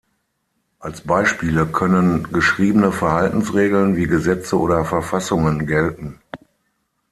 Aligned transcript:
Als 0.79 1.01
Beispiele 1.01 1.67
können 1.67 2.23
geschriebene 2.31 2.91
Verhaltensregeln 2.91 3.97
wie 3.97 4.07
Gesetze 4.07 4.59
oder 4.59 4.83
Verfassungen 4.83 5.67
gelten. 5.67 6.19